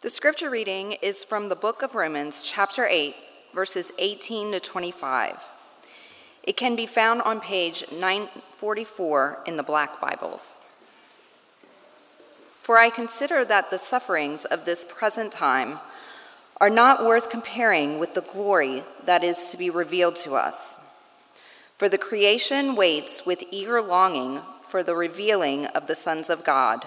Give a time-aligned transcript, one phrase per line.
[0.00, 3.16] The scripture reading is from the book of Romans, chapter 8,
[3.52, 5.42] verses 18 to 25.
[6.44, 10.60] It can be found on page 944 in the Black Bibles.
[12.56, 15.80] For I consider that the sufferings of this present time
[16.58, 20.78] are not worth comparing with the glory that is to be revealed to us.
[21.74, 26.86] For the creation waits with eager longing for the revealing of the sons of God.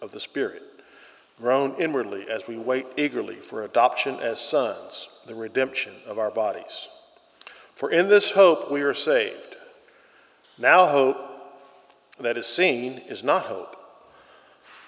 [0.00, 0.62] of the Spirit,
[1.38, 6.88] groan inwardly as we wait eagerly for adoption as sons, the redemption of our bodies.
[7.74, 9.56] For in this hope we are saved.
[10.58, 11.18] Now, hope
[12.18, 13.76] that is seen is not hope.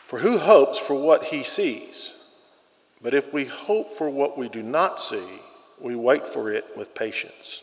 [0.05, 2.13] For who hopes for what he sees?
[3.03, 5.41] But if we hope for what we do not see,
[5.79, 7.63] we wait for it with patience.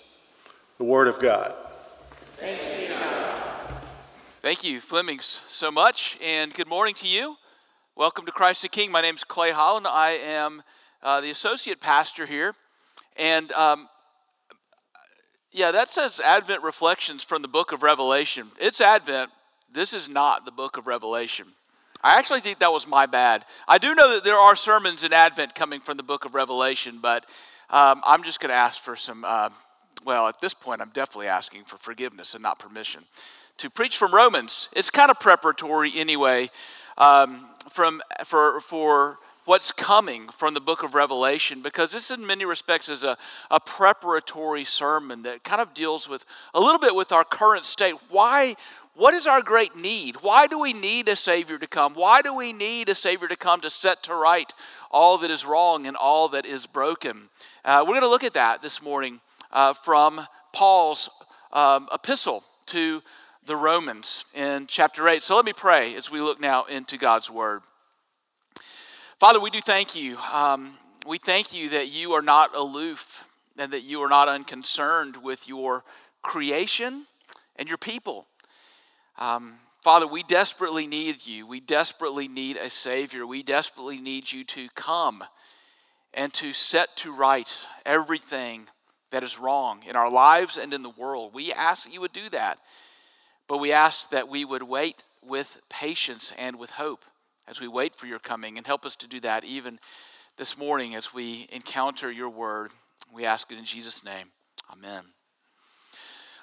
[0.77, 1.53] The Word of God.
[2.37, 3.14] Thanks be to God.
[4.45, 7.35] Thank you, Flemings, so much, and good morning to you.
[7.95, 8.91] Welcome to Christ the King.
[8.91, 9.87] My name is Clay Holland.
[9.87, 10.61] I am
[11.01, 12.53] uh, the associate pastor here,
[13.17, 13.89] and um,
[15.51, 18.49] yeah, that says Advent Reflections from the book of Revelation.
[18.59, 19.31] It's Advent.
[19.73, 21.47] This is not the book of Revelation.
[22.03, 23.45] I actually think that was my bad.
[23.67, 26.99] I do know that there are sermons in Advent coming from the book of Revelation,
[27.01, 27.25] but
[27.71, 29.49] um, I'm just going to ask for some, uh,
[30.05, 33.05] well, at this point, I'm definitely asking for forgiveness and not permission
[33.57, 34.69] to preach from Romans.
[34.73, 36.49] It's kind of preparatory anyway
[36.97, 42.45] um, from, for, for what's coming from the book of Revelation because this, in many
[42.45, 43.17] respects, is a,
[43.49, 47.95] a preparatory sermon that kind of deals with a little bit with our current state.
[48.09, 48.55] Why?
[48.93, 50.17] What is our great need?
[50.21, 51.95] Why do we need a Savior to come?
[51.95, 54.53] Why do we need a Savior to come to set to right
[54.89, 57.29] all that is wrong and all that is broken?
[57.65, 59.19] Uh, we're going to look at that this morning
[59.51, 61.09] uh, from Paul's
[61.51, 63.01] um, epistle to
[63.45, 65.21] the Romans in chapter 8.
[65.21, 67.61] So let me pray as we look now into God's Word.
[69.19, 70.17] Father, we do thank you.
[70.33, 70.73] Um,
[71.05, 73.23] we thank you that you are not aloof
[73.57, 75.83] and that you are not unconcerned with your
[76.23, 77.05] creation
[77.55, 78.25] and your people.
[79.19, 81.45] Um, Father, we desperately need you.
[81.45, 83.27] We desperately need a Savior.
[83.27, 85.23] We desperately need you to come
[86.15, 88.67] and to set to rights everything
[89.11, 91.33] that is wrong in our lives and in the world.
[91.33, 92.57] We ask that you would do that.
[93.47, 97.05] But we ask that we would wait with patience and with hope
[97.47, 99.79] as we wait for your coming and help us to do that even
[100.37, 102.71] this morning as we encounter your word.
[103.13, 104.27] We ask it in Jesus' name.
[104.71, 105.03] Amen.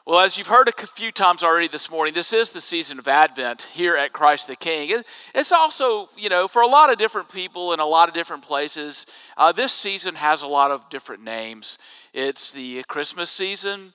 [0.05, 3.07] Well, as you've heard a few times already this morning, this is the season of
[3.07, 5.01] Advent here at Christ the King.
[5.33, 8.43] It's also, you know, for a lot of different people in a lot of different
[8.43, 11.79] places, uh, this season has a lot of different names.
[12.13, 13.93] It's the Christmas season,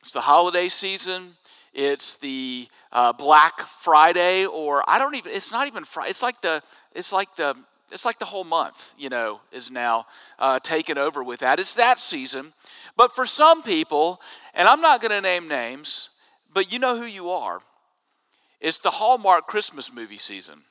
[0.00, 1.36] it's the holiday season,
[1.72, 5.32] it's the uh, Black Friday, or I don't even.
[5.32, 6.10] It's not even Friday.
[6.10, 6.62] It's like the.
[6.94, 7.56] It's like the.
[7.92, 10.06] It's like the whole month, you know, is now
[10.38, 11.58] uh, taken over with that.
[11.58, 12.52] It's that season.
[12.96, 14.20] But for some people,
[14.54, 16.08] and I'm not going to name names,
[16.54, 17.58] but you know who you are.
[18.60, 20.62] It's the Hallmark Christmas movie season.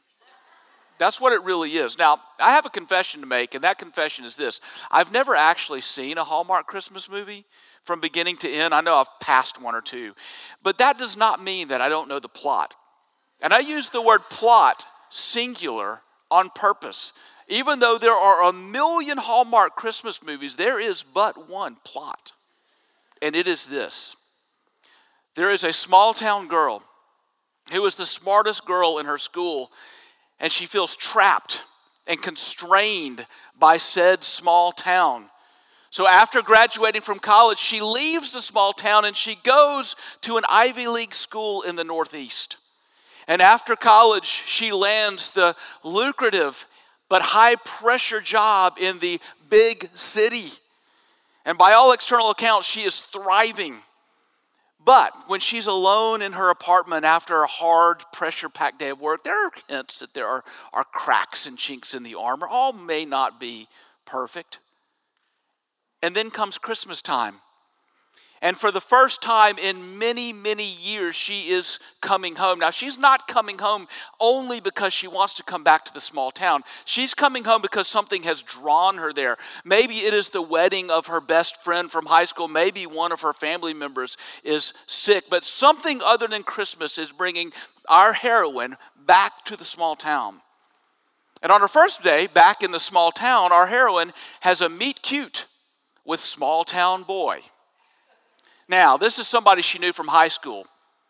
[0.99, 1.97] That's what it really is.
[1.97, 4.59] Now, I have a confession to make, and that confession is this
[4.91, 7.45] I've never actually seen a Hallmark Christmas movie
[7.81, 8.73] from beginning to end.
[8.73, 10.13] I know I've passed one or two,
[10.61, 12.75] but that does not mean that I don't know the plot.
[13.41, 17.13] And I use the word plot singular on purpose.
[17.47, 22.33] Even though there are a million Hallmark Christmas movies, there is but one plot,
[23.21, 24.15] and it is this
[25.35, 26.83] there is a small town girl
[27.71, 29.71] who is the smartest girl in her school,
[30.39, 31.63] and she feels trapped
[32.07, 33.25] and constrained
[33.57, 35.29] by said small town.
[35.91, 40.43] So, after graduating from college, she leaves the small town and she goes to an
[40.47, 42.57] Ivy League school in the Northeast.
[43.27, 46.67] And after college, she lands the lucrative
[47.09, 49.19] but high pressure job in the
[49.49, 50.51] big city.
[51.43, 53.79] And by all external accounts, she is thriving.
[54.83, 59.23] But when she's alone in her apartment after a hard, pressure packed day of work,
[59.23, 60.43] there are hints that there are,
[60.73, 62.47] are cracks and chinks in the armor.
[62.47, 63.67] All may not be
[64.05, 64.59] perfect.
[66.01, 67.41] And then comes Christmas time.
[68.41, 72.59] And for the first time in many, many years, she is coming home.
[72.59, 73.87] Now, she's not coming home
[74.19, 76.63] only because she wants to come back to the small town.
[76.85, 79.37] She's coming home because something has drawn her there.
[79.65, 82.47] Maybe it is the wedding of her best friend from high school.
[82.47, 85.25] Maybe one of her family members is sick.
[85.29, 87.51] But something other than Christmas is bringing
[87.89, 90.41] our heroine back to the small town.
[91.41, 95.01] And on her first day back in the small town, our heroine has a meet
[95.01, 95.47] cute
[96.05, 97.41] with small town boy.
[98.69, 100.67] Now, this is somebody she knew from high school.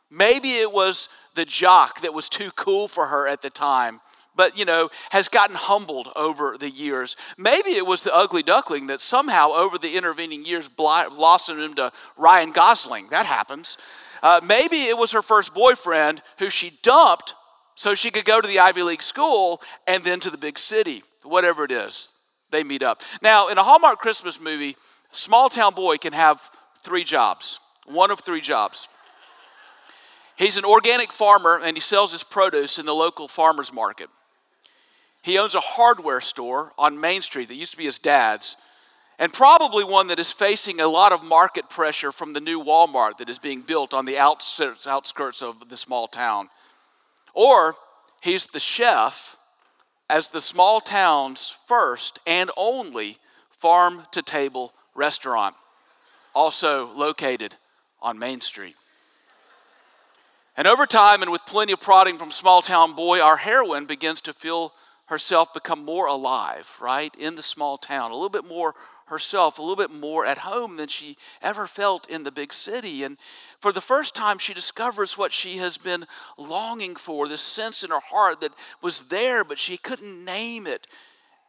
[0.09, 3.99] Maybe it was the jock that was too cool for her at the time,
[4.33, 7.17] but you know, has gotten humbled over the years.
[7.37, 12.51] Maybe it was the ugly duckling that somehow over the intervening years blossomed into Ryan
[12.51, 13.09] Gosling.
[13.09, 13.77] That happens.
[14.23, 17.35] Uh, maybe it was her first boyfriend who she dumped
[17.75, 21.03] so she could go to the Ivy League school and then to the big city.
[21.23, 22.09] Whatever it is,
[22.51, 23.01] they meet up.
[23.21, 24.77] Now, in a Hallmark Christmas movie,
[25.11, 26.49] small town boy can have
[26.81, 28.87] three jobs, one of three jobs.
[30.35, 34.09] He's an organic farmer and he sells his produce in the local farmer's market.
[35.21, 38.55] He owns a hardware store on Main Street that used to be his dad's,
[39.19, 43.17] and probably one that is facing a lot of market pressure from the new Walmart
[43.17, 46.49] that is being built on the outskirts of the small town.
[47.33, 47.75] Or
[48.21, 49.37] he's the chef
[50.09, 53.17] as the small town's first and only
[53.49, 55.55] farm to table restaurant
[56.33, 57.55] also located
[58.01, 58.75] on Main Street.
[60.57, 64.19] And over time, and with plenty of prodding from small town boy, our heroine begins
[64.21, 64.73] to feel
[65.05, 68.75] herself become more alive, right, in the small town, a little bit more
[69.09, 73.03] herself, a little bit more at home than she ever felt in the big city.
[73.03, 73.17] And
[73.59, 76.05] for the first time, she discovers what she has been
[76.37, 80.87] longing for this sense in her heart that was there, but she couldn't name it.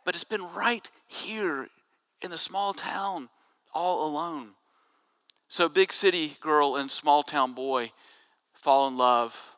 [0.04, 1.68] But it's been right here
[2.22, 3.28] in the small town,
[3.74, 4.50] all alone.
[5.52, 7.90] So, big city girl and small town boy
[8.52, 9.56] fall in love.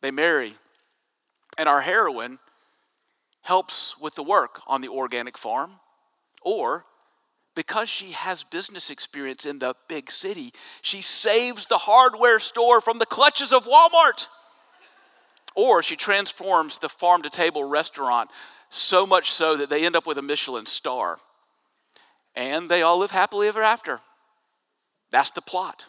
[0.00, 0.54] They marry.
[1.58, 2.38] And our heroine
[3.40, 5.72] helps with the work on the organic farm.
[6.42, 6.84] Or,
[7.56, 13.00] because she has business experience in the big city, she saves the hardware store from
[13.00, 14.28] the clutches of Walmart.
[15.56, 18.30] Or she transforms the farm to table restaurant
[18.70, 21.18] so much so that they end up with a Michelin star.
[22.36, 23.98] And they all live happily ever after.
[25.12, 25.86] That's the plot.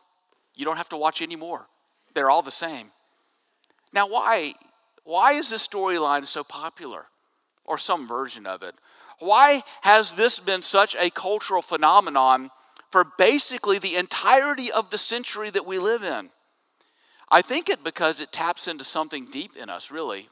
[0.53, 1.67] You don't have to watch any more.
[2.13, 2.91] They're all the same.
[3.91, 4.53] Now, why,
[5.03, 7.05] why is this storyline so popular?
[7.65, 8.75] Or some version of it?
[9.19, 12.51] Why has this been such a cultural phenomenon
[12.91, 16.29] for basically the entirety of the century that we live in?
[17.31, 20.29] I think it because it taps into something deep in us, really.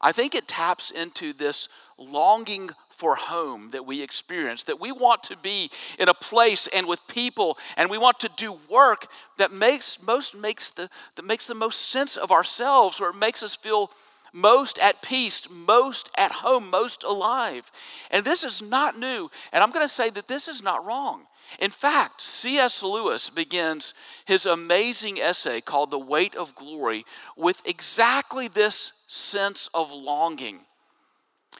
[0.00, 5.22] I think it taps into this longing for home that we experience, that we want
[5.24, 9.52] to be in a place and with people, and we want to do work that
[9.52, 13.54] makes most makes the that makes the most sense of ourselves, or it makes us
[13.54, 13.90] feel
[14.32, 17.70] most at peace, most at home, most alive.
[18.10, 19.30] And this is not new.
[19.52, 21.22] And I'm going to say that this is not wrong.
[21.58, 22.82] In fact, C.S.
[22.82, 23.94] Lewis begins
[24.26, 27.06] his amazing essay called The Weight of Glory
[27.36, 30.60] with exactly this sense of longing.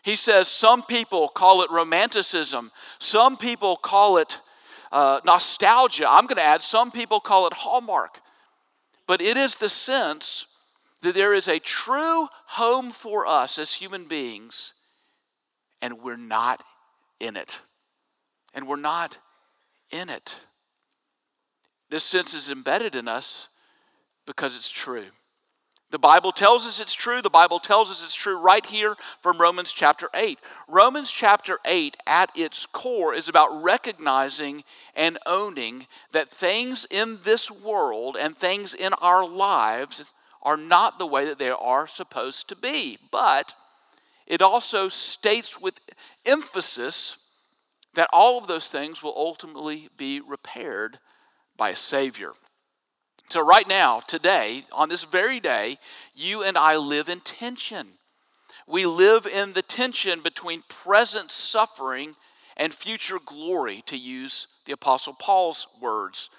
[0.02, 4.40] He says some people call it romanticism, some people call it
[4.92, 6.06] uh, nostalgia.
[6.08, 8.20] I'm going to add some people call it hallmark.
[9.06, 10.46] But it is the sense
[11.02, 14.72] that there is a true home for us as human beings,
[15.80, 16.62] and we're not
[17.20, 17.60] in it.
[18.54, 19.18] And we're not
[19.90, 20.40] in it.
[21.90, 23.48] This sense is embedded in us
[24.26, 25.06] because it's true.
[25.96, 27.22] The Bible tells us it's true.
[27.22, 30.38] The Bible tells us it's true right here from Romans chapter 8.
[30.68, 34.62] Romans chapter 8, at its core, is about recognizing
[34.94, 40.12] and owning that things in this world and things in our lives
[40.42, 42.98] are not the way that they are supposed to be.
[43.10, 43.54] But
[44.26, 45.80] it also states with
[46.26, 47.16] emphasis
[47.94, 50.98] that all of those things will ultimately be repaired
[51.56, 52.32] by a Savior.
[53.28, 55.78] So, right now, today, on this very day,
[56.14, 57.88] you and I live in tension.
[58.68, 62.14] We live in the tension between present suffering
[62.56, 66.30] and future glory, to use the Apostle Paul's words.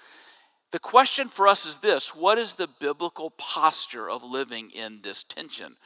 [0.70, 5.22] The question for us is this what is the biblical posture of living in this
[5.22, 5.76] tension?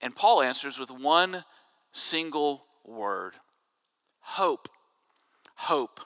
[0.00, 1.44] And Paul answers with one
[1.92, 3.34] single word
[4.20, 4.68] hope.
[5.54, 6.00] Hope.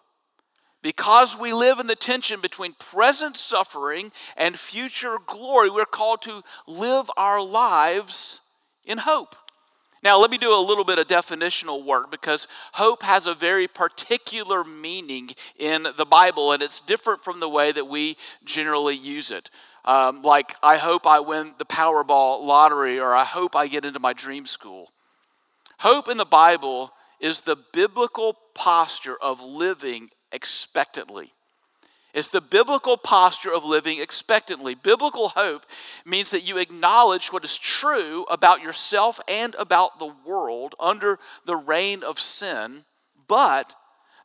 [0.83, 6.43] Because we live in the tension between present suffering and future glory, we're called to
[6.67, 8.41] live our lives
[8.85, 9.37] in hope.
[10.03, 13.69] Now, let me do a little bit of definitional work because hope has a very
[13.69, 19.31] particular meaning in the Bible, and it's different from the way that we generally use
[19.31, 19.51] it.
[19.85, 24.01] Um, like, I hope I win the Powerball lottery, or I hope I get into
[24.01, 24.89] my dream school.
[25.81, 31.33] Hope in the Bible is the biblical posture of living expectantly.
[32.13, 34.75] It's the biblical posture of living expectantly.
[34.75, 35.65] Biblical hope
[36.05, 41.57] means that you acknowledge what is true about yourself and about the world under the
[41.57, 42.85] reign of sin,
[43.29, 43.77] but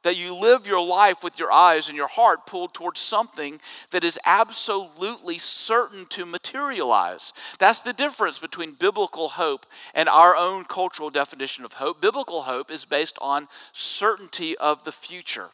[0.01, 3.59] that you live your life with your eyes and your heart pulled towards something
[3.89, 7.33] that is absolutely certain to materialize.
[7.59, 12.01] That's the difference between biblical hope and our own cultural definition of hope.
[12.01, 15.49] Biblical hope is based on certainty of the future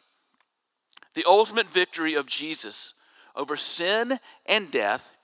[1.13, 2.93] the ultimate victory of Jesus
[3.35, 5.15] over sin and death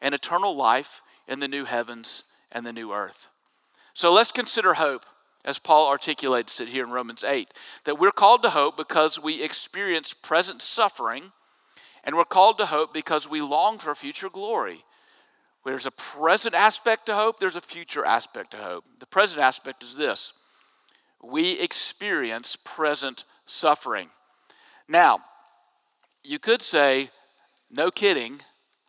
[0.00, 3.28] and eternal life in the new heavens and the new earth.
[3.94, 5.06] So let's consider hope
[5.44, 7.48] as Paul articulates it here in Romans 8
[7.84, 11.32] that we're called to hope because we experience present suffering,
[12.04, 14.84] and we're called to hope because we long for future glory.
[15.64, 18.84] There's a present aspect to hope, there's a future aspect to hope.
[18.98, 20.32] The present aspect is this
[21.22, 24.10] we experience present suffering.
[24.88, 25.20] Now,
[26.26, 27.10] you could say,
[27.70, 28.40] no kidding,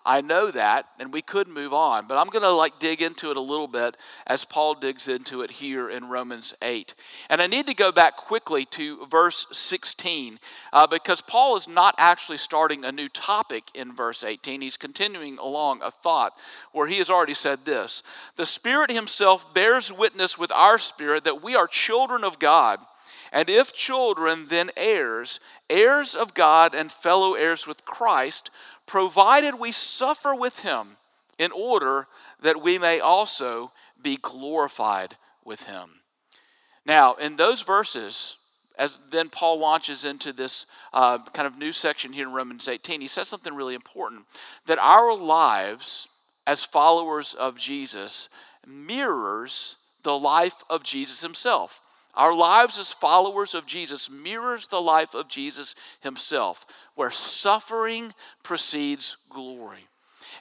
[0.08, 3.30] I know that, and we could move on, but I'm going to like dig into
[3.30, 6.96] it a little bit as Paul digs into it here in Romans 8.
[7.30, 10.40] And I need to go back quickly to verse 16
[10.72, 14.62] uh, because Paul is not actually starting a new topic in verse 18.
[14.62, 16.32] He's continuing along a thought
[16.72, 18.02] where he has already said this
[18.38, 22.80] The Spirit Himself bears witness with our spirit that we are children of God.
[23.32, 28.50] And if children, then heirs, heirs of God and fellow heirs with Christ,
[28.86, 30.98] provided we suffer with him
[31.38, 32.08] in order
[32.42, 36.02] that we may also be glorified with him.
[36.86, 38.38] Now, in those verses,
[38.78, 43.02] as then Paul launches into this uh, kind of new section here in Romans 18,
[43.02, 44.26] he says something really important
[44.66, 46.08] that our lives
[46.46, 48.30] as followers of Jesus
[48.66, 51.82] mirrors the life of Jesus himself.
[52.18, 59.18] Our lives as followers of Jesus mirrors the life of Jesus himself, where suffering precedes
[59.30, 59.88] glory.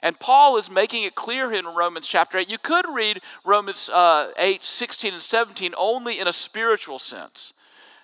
[0.01, 2.49] And Paul is making it clear in Romans chapter 8.
[2.49, 7.53] You could read Romans uh, 8, 16, and 17 only in a spiritual sense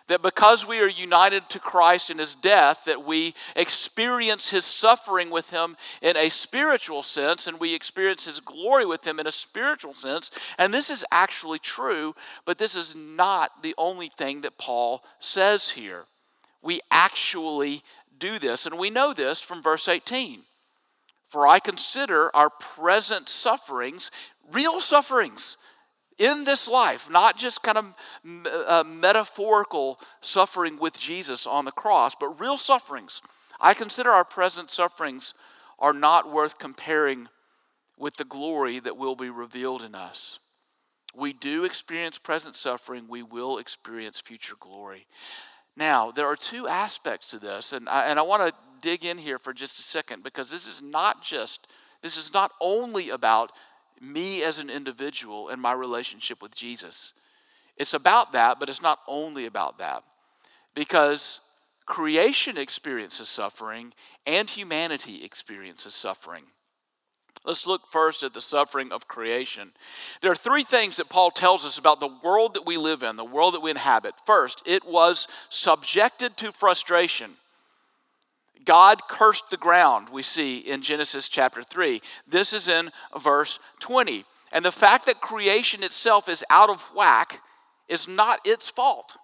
[0.08, 5.30] that because we are united to Christ in his death that we experience his suffering
[5.30, 9.32] with him in a spiritual sense and we experience his glory with him in a
[9.32, 10.30] spiritual sense.
[10.58, 15.72] And this is actually true but this is not the only thing that Paul says
[15.72, 16.06] here.
[16.62, 17.84] We actually
[18.20, 20.42] do this and we know this from verse 18
[21.28, 24.12] for I consider our present sufferings
[24.52, 25.58] real sufferings
[26.18, 27.96] in this life, not just kind of
[28.68, 33.22] uh, metaphorical suffering with Jesus on the cross, but real sufferings.
[33.60, 35.34] I consider our present sufferings
[35.80, 37.30] are not worth comparing
[37.98, 40.40] with the glory that will be revealed in us.
[41.16, 45.06] We do experience present suffering, we will experience future glory.
[45.76, 49.18] Now, there are two aspects to this, and I, and I want to dig in
[49.18, 51.68] here for just a second because this is not just,
[52.02, 53.52] this is not only about
[54.02, 57.14] me as an individual and my relationship with Jesus.
[57.78, 60.04] It's about that, but it's not only about that.
[60.76, 61.40] Because
[61.86, 63.94] creation experiences suffering
[64.26, 66.44] and humanity experiences suffering.
[67.46, 69.74] Let's look first at the suffering of creation.
[70.22, 73.18] There are three things that Paul tells us about the world that we live in,
[73.18, 74.14] the world that we inhabit.
[74.26, 77.32] First, it was subjected to frustration.
[78.66, 82.02] God cursed the ground, we see in Genesis chapter 3.
[82.28, 84.26] This is in verse 20.
[84.52, 87.42] And the fact that creation itself is out of whack
[87.90, 89.18] is not its fault,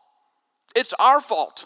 [0.76, 1.66] it's our fault.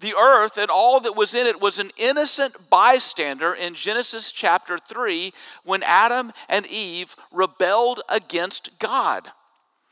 [0.00, 4.78] The earth and all that was in it was an innocent bystander in Genesis chapter
[4.78, 5.30] 3
[5.62, 9.28] when Adam and Eve rebelled against God.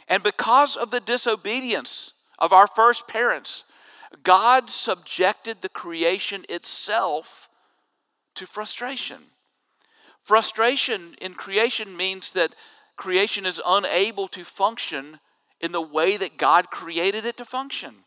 [0.08, 3.64] And because of the disobedience of our first parents,
[4.22, 7.48] God subjected the creation itself
[8.34, 9.26] to frustration.
[10.22, 12.54] Frustration in creation means that
[12.96, 15.20] creation is unable to function
[15.60, 18.04] in the way that God created it to function.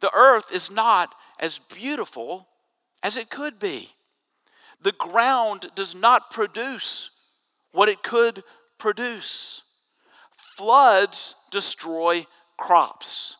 [0.00, 2.48] The earth is not as beautiful
[3.02, 3.90] as it could be.
[4.80, 7.10] The ground does not produce
[7.72, 8.44] what it could
[8.78, 9.62] produce.
[10.56, 12.26] Floods destroy
[12.56, 13.36] crops.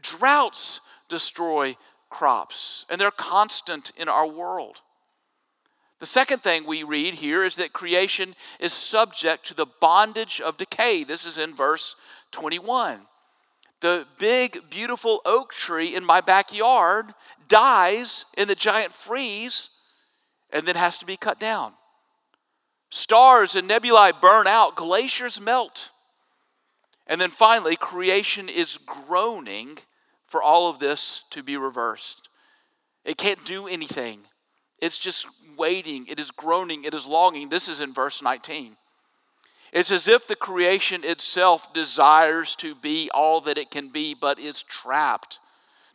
[0.00, 0.80] Droughts
[1.10, 1.76] destroy
[2.08, 4.80] crops, and they're constant in our world.
[6.00, 10.56] The second thing we read here is that creation is subject to the bondage of
[10.56, 11.04] decay.
[11.04, 11.94] This is in verse
[12.30, 13.00] 21.
[13.80, 17.14] The big, beautiful oak tree in my backyard
[17.48, 19.70] dies in the giant freeze
[20.50, 21.74] and then has to be cut down.
[22.90, 25.90] Stars and nebulae burn out, glaciers melt.
[27.06, 29.78] And then finally, creation is groaning
[30.30, 32.28] for all of this to be reversed.
[33.04, 34.20] It can't do anything,
[34.78, 35.26] it's just
[35.58, 37.48] waiting, it is groaning, it is longing.
[37.50, 38.76] This is in verse 19.
[39.72, 44.38] It's as if the creation itself desires to be all that it can be, but
[44.38, 45.38] is trapped.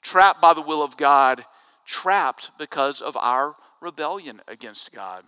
[0.02, 1.46] Trapped by the will of God,
[1.86, 5.24] trapped because of our rebellion against God.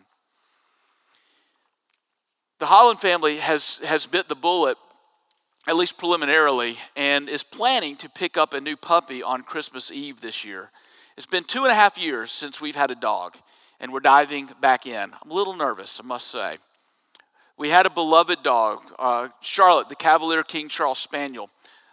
[2.59, 4.77] The Holland family has, has bit the bullet,
[5.67, 10.21] at least preliminarily, and is planning to pick up a new puppy on Christmas Eve
[10.21, 10.71] this year.
[11.17, 13.35] It's been two and a half years since we've had a dog,
[13.81, 15.11] and we're diving back in.
[15.21, 16.57] I'm a little nervous, I must say.
[17.57, 21.49] We had a beloved dog, uh, Charlotte, the Cavalier King Charles Spaniel,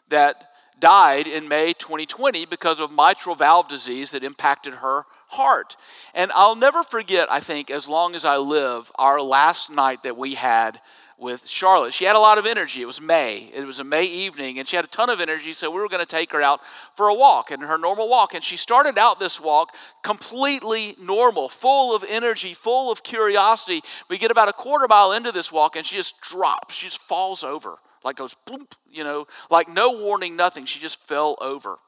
[0.08, 5.76] that died in May 2020 because of mitral valve disease that impacted her heart.
[6.14, 10.16] And I'll never forget, I think, as long as I live, our last night that
[10.16, 10.80] we had
[11.18, 11.94] with Charlotte.
[11.94, 12.82] She had a lot of energy.
[12.82, 13.50] It was May.
[13.54, 15.88] It was a May evening, and she had a ton of energy, so we were
[15.88, 16.60] going to take her out
[16.94, 18.34] for a walk, and her normal walk.
[18.34, 23.82] And she started out this walk completely normal, full of energy, full of curiosity.
[24.08, 26.74] We get about a quarter mile into this walk, and she just drops.
[26.74, 30.64] She just falls over, like goes bloop, you know, like no warning, nothing.
[30.64, 31.78] She just fell over.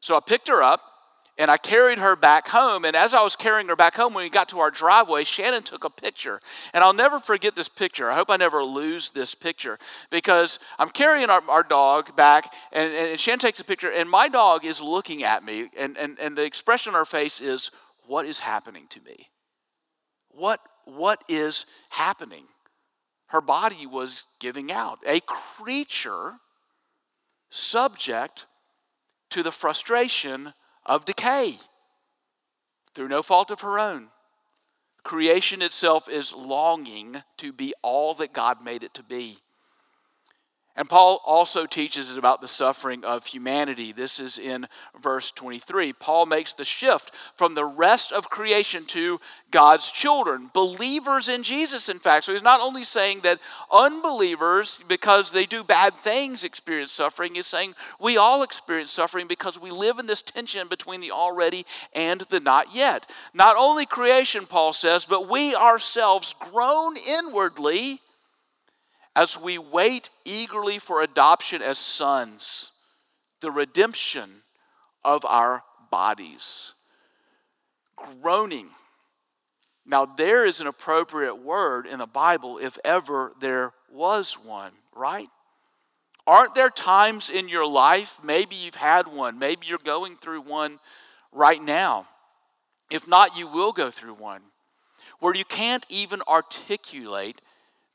[0.00, 0.80] So I picked her up
[1.36, 2.84] and I carried her back home.
[2.84, 5.62] And as I was carrying her back home, when we got to our driveway, Shannon
[5.62, 6.40] took a picture.
[6.72, 8.10] And I'll never forget this picture.
[8.10, 9.78] I hope I never lose this picture
[10.10, 14.28] because I'm carrying our, our dog back, and, and Shannon takes a picture, and my
[14.28, 17.70] dog is looking at me, and, and, and the expression on her face is,
[18.06, 19.30] What is happening to me?
[20.28, 22.44] What, what is happening?
[23.28, 25.00] Her body was giving out.
[25.06, 26.34] A creature
[27.50, 28.46] subject
[29.30, 30.54] to the frustration
[30.86, 31.56] of decay
[32.94, 34.08] through no fault of her own.
[35.02, 39.38] Creation itself is longing to be all that God made it to be.
[40.76, 43.92] And Paul also teaches us about the suffering of humanity.
[43.92, 44.66] This is in
[45.00, 45.92] verse 23.
[45.92, 49.20] Paul makes the shift from the rest of creation to
[49.52, 52.24] God's children, believers in Jesus, in fact.
[52.24, 53.38] So he's not only saying that
[53.72, 59.60] unbelievers, because they do bad things, experience suffering, he's saying we all experience suffering because
[59.60, 63.08] we live in this tension between the already and the not yet.
[63.32, 68.00] Not only creation, Paul says, but we ourselves groan inwardly
[69.16, 72.70] as we wait eagerly for adoption as sons,
[73.40, 74.42] the redemption
[75.04, 76.72] of our bodies.
[77.96, 78.70] Groaning.
[79.86, 85.28] Now, there is an appropriate word in the Bible if ever there was one, right?
[86.26, 90.78] Aren't there times in your life, maybe you've had one, maybe you're going through one
[91.32, 92.06] right now?
[92.90, 94.40] If not, you will go through one
[95.20, 97.40] where you can't even articulate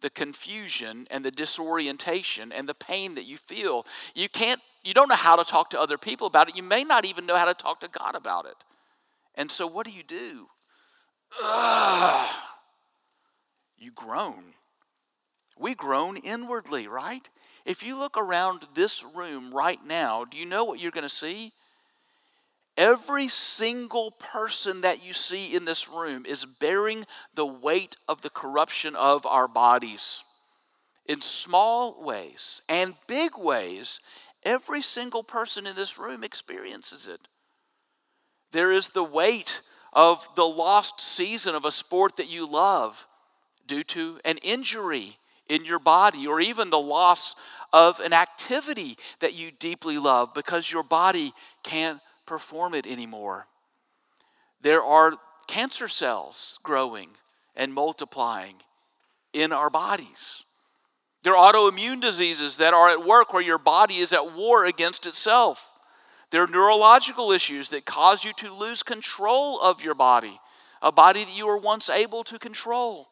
[0.02, 3.86] the confusion and the disorientation and the pain that you feel.
[4.16, 6.56] You can't you don't know how to talk to other people about it.
[6.56, 8.56] You may not even know how to talk to God about it.
[9.36, 10.48] And so what do you do?
[11.42, 12.30] Ugh.
[13.78, 14.54] You groan.
[15.58, 17.28] We groan inwardly, right?
[17.66, 21.10] If you look around this room right now, do you know what you're going to
[21.10, 21.52] see?
[22.80, 28.30] Every single person that you see in this room is bearing the weight of the
[28.30, 30.24] corruption of our bodies.
[31.06, 34.00] In small ways and big ways,
[34.44, 37.28] every single person in this room experiences it.
[38.54, 39.62] There is the weight
[39.92, 43.08] of the lost season of a sport that you love
[43.68, 45.18] due to an injury
[45.50, 47.36] in your body, or even the loss
[47.74, 53.48] of an activity that you deeply love because your body can't perform it anymore.
[54.62, 55.16] There are
[55.48, 57.10] cancer cells growing
[57.56, 58.58] and multiplying
[59.34, 60.44] in our bodies.
[61.24, 65.08] There are autoimmune diseases that are at work where your body is at war against
[65.08, 65.72] itself.
[66.30, 70.40] There are neurological issues that cause you to lose control of your body,
[70.84, 73.08] a body that you were once able to control.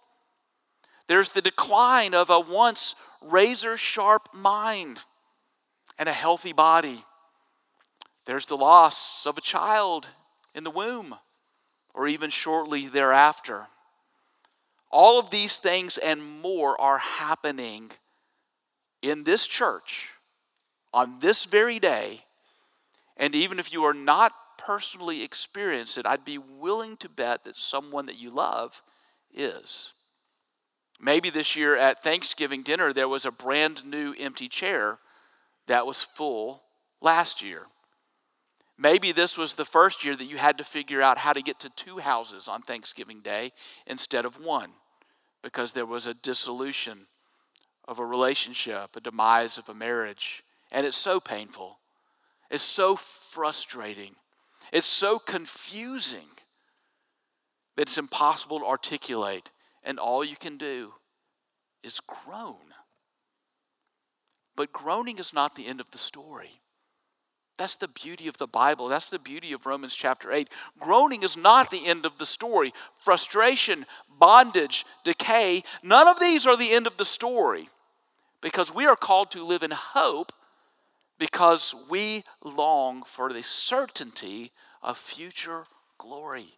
[1.07, 4.99] There's the decline of a once razor sharp mind
[5.97, 7.03] and a healthy body.
[8.27, 10.07] There's the loss of a child
[10.53, 11.15] in the womb
[11.93, 13.67] or even shortly thereafter.
[14.91, 17.91] All of these things and more are happening
[19.01, 20.09] in this church
[20.93, 22.25] on this very day.
[23.15, 27.55] And even if you are not personally experiencing it, I'd be willing to bet that
[27.55, 28.83] someone that you love
[29.33, 29.93] is.
[30.99, 34.97] Maybe this year at Thanksgiving dinner there was a brand new empty chair
[35.67, 36.63] that was full
[37.01, 37.67] last year.
[38.77, 41.59] Maybe this was the first year that you had to figure out how to get
[41.61, 43.51] to two houses on Thanksgiving Day
[43.87, 44.71] instead of one
[45.41, 47.07] because there was a dissolution
[47.87, 50.43] of a relationship, a demise of a marriage.
[50.71, 51.79] And it's so painful.
[52.51, 54.15] It's so frustrating.
[54.71, 56.27] It's so confusing
[57.75, 59.49] that it's impossible to articulate.
[59.83, 60.93] And all you can do
[61.83, 62.73] is groan.
[64.55, 66.61] But groaning is not the end of the story.
[67.57, 68.87] That's the beauty of the Bible.
[68.87, 70.47] That's the beauty of Romans chapter 8.
[70.79, 72.71] Groaning is not the end of the story.
[73.03, 73.85] Frustration,
[74.19, 77.69] bondage, decay, none of these are the end of the story
[78.41, 80.31] because we are called to live in hope
[81.17, 84.51] because we long for the certainty
[84.83, 85.65] of future
[85.97, 86.53] glory.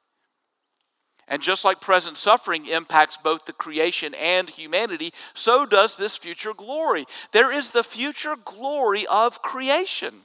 [1.29, 6.53] And just like present suffering impacts both the creation and humanity, so does this future
[6.53, 7.05] glory.
[7.31, 10.21] There is the future glory of creation.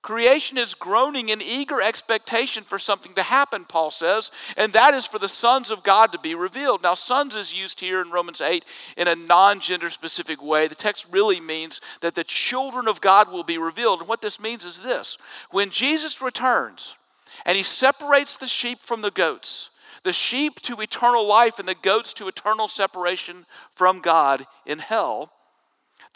[0.00, 5.06] Creation is groaning in eager expectation for something to happen, Paul says, and that is
[5.06, 6.84] for the sons of God to be revealed.
[6.84, 8.64] Now, sons is used here in Romans 8
[8.96, 10.68] in a non gender specific way.
[10.68, 13.98] The text really means that the children of God will be revealed.
[13.98, 15.18] And what this means is this
[15.50, 16.96] when Jesus returns
[17.44, 19.70] and he separates the sheep from the goats,
[20.04, 25.32] the sheep to eternal life and the goats to eternal separation from God in hell,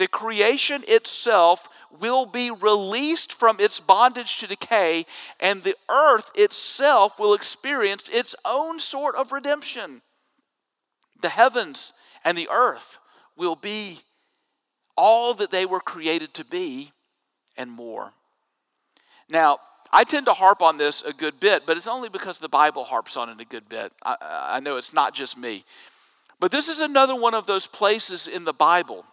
[0.02, 1.68] the creation itself
[2.00, 5.06] will be released from its bondage to decay,
[5.38, 10.02] and the earth itself will experience its own sort of redemption.
[11.20, 11.92] The heavens
[12.24, 12.98] and the earth
[13.36, 14.00] will be
[14.96, 16.90] all that they were created to be
[17.56, 18.12] and more.
[19.28, 19.60] Now,
[19.92, 22.82] I tend to harp on this a good bit, but it's only because the Bible
[22.82, 23.92] harps on it a good bit.
[24.04, 24.16] I,
[24.54, 25.64] I know it's not just me.
[26.40, 29.04] But this is another one of those places in the Bible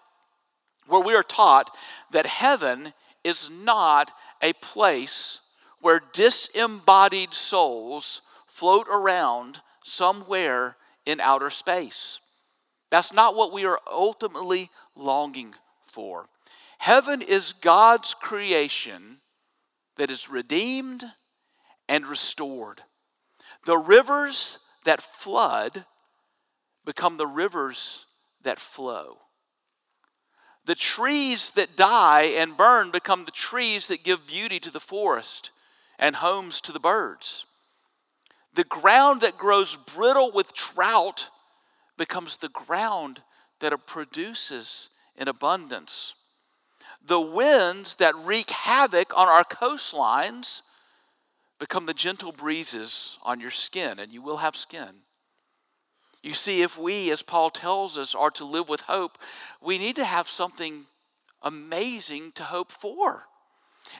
[0.89, 1.75] where we are taught
[2.12, 5.39] that heaven is not a place
[5.82, 10.75] where disembodied souls float around somewhere
[11.06, 12.19] in outer space.
[12.89, 16.28] That's not what we are ultimately longing for.
[16.80, 19.19] Heaven is God's creation
[19.97, 21.04] that is redeemed
[21.88, 22.84] and restored.
[23.65, 25.86] The rivers that flood
[26.86, 28.06] become the rivers
[28.43, 29.17] that flow.
[30.69, 35.49] The trees that die and burn become the trees that give beauty to the forest
[35.97, 37.47] and homes to the birds.
[38.53, 41.29] The ground that grows brittle with drought
[41.97, 43.23] becomes the ground
[43.62, 46.13] that it produces in abundance.
[47.03, 50.62] The winds that wreak havoc on our coastlines
[51.58, 55.01] become the gentle breezes on your skin, and you will have skin.
[56.21, 59.17] You see, if we, as Paul tells us, are to live with hope,
[59.62, 60.86] we need to have something
[61.41, 63.23] amazing to hope for.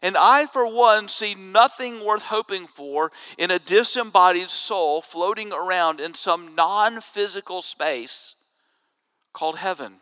[0.02, 6.00] And I, for one, see nothing worth hoping for in a disembodied soul floating around
[6.00, 8.36] in some non physical space
[9.32, 10.02] called heaven,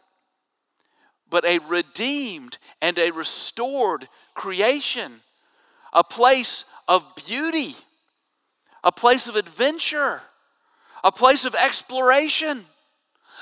[1.30, 5.22] but a redeemed and a restored creation,
[5.94, 7.76] a place of beauty,
[8.84, 10.22] a place of adventure
[11.04, 12.66] a place of exploration,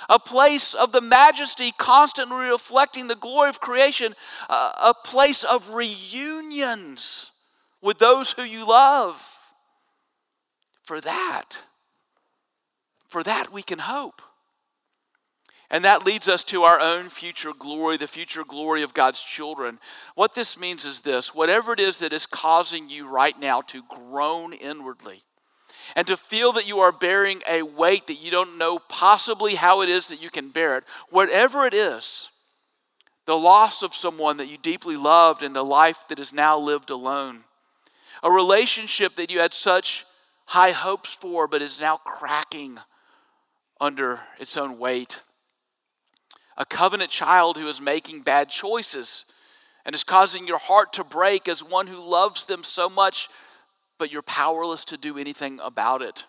[0.10, 4.14] a place of the majesty constantly reflecting the glory of creation,
[4.50, 7.32] a place of reunions
[7.82, 9.32] with those who you love.
[10.84, 11.64] For that,
[13.08, 14.22] for that we can hope.
[15.72, 19.80] And that leads us to our own future glory, the future glory of God's children.
[20.14, 23.82] What this means is this whatever it is that is causing you right now to
[23.90, 25.24] groan inwardly,
[25.96, 29.82] and to feel that you are bearing a weight that you don't know possibly how
[29.82, 32.30] it is that you can bear it, whatever it is,
[33.26, 36.90] the loss of someone that you deeply loved and a life that is now lived
[36.90, 37.44] alone,
[38.24, 40.06] a relationship that you had such
[40.48, 42.80] high hopes for but is now cracking
[43.82, 45.22] under its own weight,
[46.58, 49.26] a covenant child who is making bad choices
[49.86, 53.30] and is causing your heart to break as one who loves them so much
[53.98, 56.26] but you're powerless to do anything about it.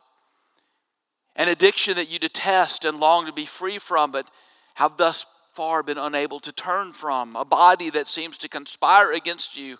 [1.35, 4.31] An addiction that you detest and long to be free from, but
[4.75, 7.35] have thus far been unable to turn from.
[7.37, 9.79] A body that seems to conspire against you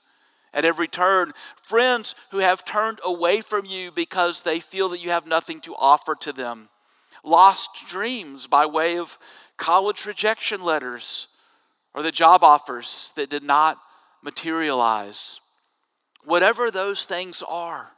[0.53, 1.33] at every turn.
[1.63, 5.75] Friends who have turned away from you because they feel that you have nothing to
[5.77, 6.69] offer to them.
[7.23, 9.19] Lost dreams by way of
[9.57, 11.29] college rejection letters
[11.95, 13.79] or the job offers that did not
[14.23, 15.41] materialize
[16.27, 17.93] whatever those things are.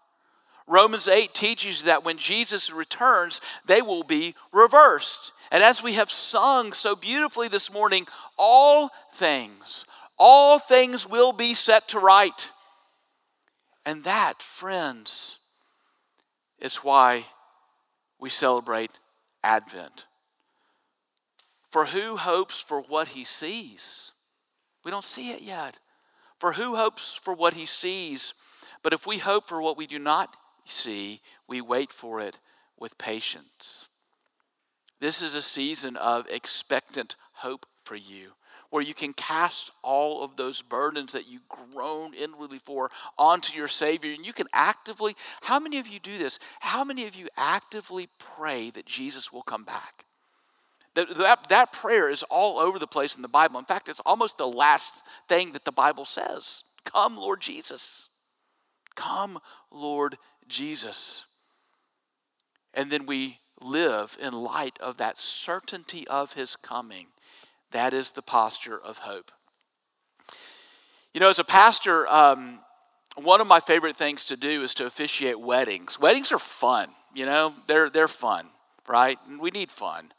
[0.68, 5.32] Romans 8 teaches that when Jesus returns, they will be reversed.
[5.50, 9.86] And as we have sung so beautifully this morning, all things,
[10.18, 12.52] all things will be set to right.
[13.86, 15.38] And that, friends,
[16.58, 17.24] is why
[18.20, 18.90] we celebrate
[19.42, 20.04] Advent.
[21.70, 24.12] For who hopes for what he sees?
[24.84, 25.78] We don't see it yet.
[26.38, 28.34] For who hopes for what he sees?
[28.82, 32.38] But if we hope for what we do not see, we wait for it
[32.78, 33.88] with patience.
[35.00, 38.32] This is a season of expectant hope for you,
[38.70, 43.68] where you can cast all of those burdens that you groan inwardly for onto your
[43.68, 44.12] Savior.
[44.12, 46.38] And you can actively, how many of you do this?
[46.60, 50.04] How many of you actively pray that Jesus will come back?
[51.06, 53.60] That, that, prayer is all over the place in the Bible.
[53.60, 58.10] In fact, it's almost the last thing that the Bible says Come, Lord Jesus.
[58.96, 59.38] Come,
[59.70, 61.24] Lord Jesus.
[62.74, 67.06] And then we live in light of that certainty of his coming.
[67.70, 69.30] That is the posture of hope.
[71.14, 72.60] You know, as a pastor, um,
[73.14, 76.00] one of my favorite things to do is to officiate weddings.
[76.00, 78.48] Weddings are fun, you know, they're, they're fun,
[78.88, 79.18] right?
[79.28, 80.12] And we need fun.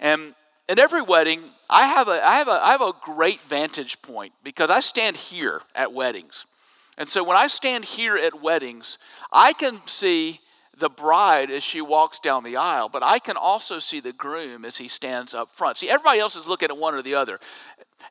[0.00, 0.34] And
[0.68, 4.32] in every wedding, I have, a, I, have a, I have a great vantage point
[4.42, 6.46] because I stand here at weddings.
[6.96, 8.98] And so when I stand here at weddings,
[9.32, 10.40] I can see
[10.76, 14.64] the bride as she walks down the aisle, but I can also see the groom
[14.64, 15.76] as he stands up front.
[15.76, 17.40] See, everybody else is looking at one or the other.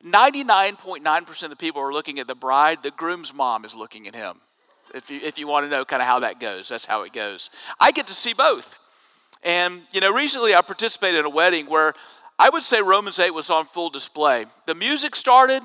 [0.04, 4.14] 99.9% of the people are looking at the bride, the groom's mom is looking at
[4.14, 4.40] him.
[4.94, 7.12] If you, if you want to know kind of how that goes, that's how it
[7.12, 7.50] goes.
[7.78, 8.78] I get to see both.
[9.42, 11.94] And, you know, recently I participated in a wedding where
[12.38, 14.46] I would say Romans 8 was on full display.
[14.66, 15.62] The music started,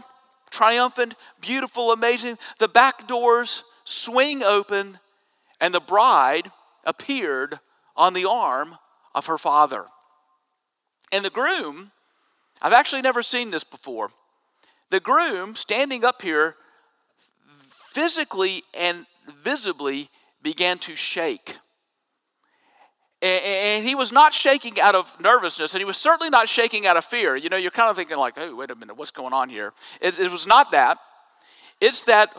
[0.50, 2.38] triumphant, beautiful, amazing.
[2.60, 5.00] The back doors swing open,
[5.60, 6.52] and the bride
[6.86, 7.60] appeared
[7.96, 8.78] on the arm
[9.14, 9.86] of her father.
[11.12, 11.92] And the groom,
[12.62, 14.10] I've actually never seen this before.
[14.90, 16.56] The groom, standing up here,
[17.94, 20.10] physically and visibly
[20.42, 21.58] began to shake.
[23.24, 26.98] And he was not shaking out of nervousness, and he was certainly not shaking out
[26.98, 27.38] of fear.
[27.38, 29.72] You know, you're kind of thinking, like, oh, wait a minute, what's going on here?
[30.02, 30.98] It, it was not that.
[31.80, 32.30] It's that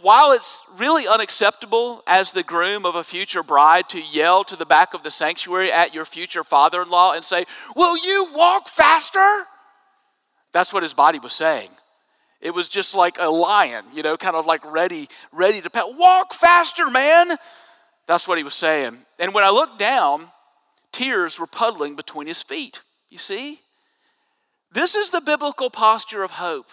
[0.00, 4.66] while it's really unacceptable as the groom of a future bride to yell to the
[4.66, 7.44] back of the sanctuary at your future father in law and say,
[7.76, 9.44] Will you walk faster?
[10.52, 11.70] That's what his body was saying.
[12.40, 15.84] It was just like a lion, you know, kind of like ready, ready to pet.
[15.96, 17.36] Walk faster, man.
[18.10, 18.98] That's what he was saying.
[19.20, 20.32] And when I looked down,
[20.90, 22.82] tears were puddling between his feet.
[23.08, 23.60] You see?
[24.72, 26.66] This is the biblical posture of hope.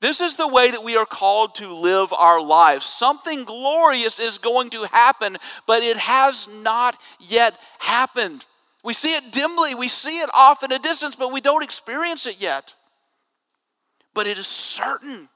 [0.00, 2.84] This is the way that we are called to live our lives.
[2.84, 8.44] Something glorious is going to happen, but it has not yet happened.
[8.84, 12.26] We see it dimly, we see it off in a distance, but we don't experience
[12.26, 12.74] it yet.
[14.12, 15.30] But it is certain.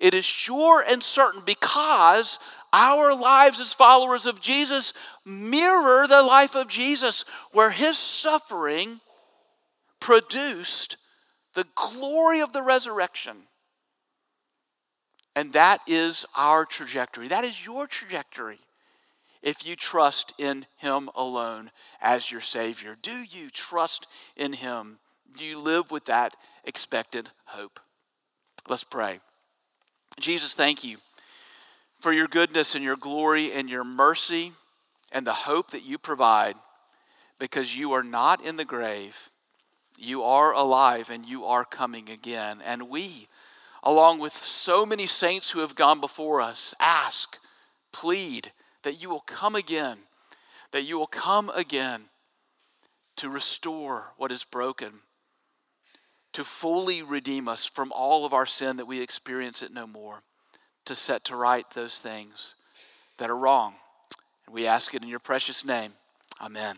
[0.00, 2.40] It is sure and certain because
[2.72, 4.92] our lives as followers of Jesus
[5.24, 9.00] mirror the life of Jesus, where his suffering
[10.00, 10.96] produced
[11.54, 13.36] the glory of the resurrection.
[15.34, 17.28] And that is our trajectory.
[17.28, 18.58] That is your trajectory
[19.42, 22.96] if you trust in Him alone as your Savior.
[23.00, 24.06] Do you trust
[24.36, 24.98] in Him?
[25.36, 27.80] Do you live with that expected hope?
[28.68, 29.20] Let's pray.
[30.20, 30.98] Jesus, thank you
[32.02, 34.50] for your goodness and your glory and your mercy
[35.12, 36.56] and the hope that you provide
[37.38, 39.30] because you are not in the grave.
[39.96, 42.60] You are alive and you are coming again.
[42.66, 43.28] And we,
[43.84, 47.38] along with so many saints who have gone before us, ask,
[47.92, 48.50] plead
[48.82, 49.98] that you will come again,
[50.72, 52.06] that you will come again
[53.14, 55.02] to restore what is broken,
[56.32, 60.24] to fully redeem us from all of our sin that we experience it no more,
[60.84, 62.54] to set to right those things
[63.18, 63.74] that are wrong.
[64.46, 65.92] And we ask it in your precious name.
[66.40, 66.76] Amen.